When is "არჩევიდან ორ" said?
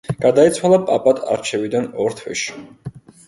1.35-2.17